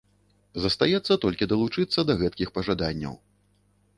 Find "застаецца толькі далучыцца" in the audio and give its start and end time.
0.63-1.99